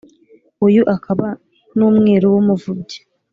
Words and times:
Uyu 0.67 0.81
akaba 0.95 1.27
n’Umwiru 1.77 2.25
w’umuvubyi 2.33 2.99